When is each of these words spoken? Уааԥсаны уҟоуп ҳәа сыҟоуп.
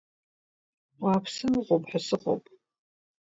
Уааԥсаны 1.03 1.57
уҟоуп 1.59 1.83
ҳәа 1.89 1.99
сыҟоуп. 2.07 2.43